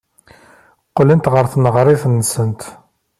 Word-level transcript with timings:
Qqlent 0.89 1.31
ɣer 1.33 1.45
tneɣrit-nsent. 1.47 2.61